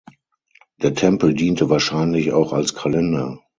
Der 0.81 0.95
Tempel 0.95 1.35
diente 1.35 1.69
wahrscheinlich 1.69 2.31
auch 2.33 2.53
als 2.53 2.73
Kalender. 2.73 3.39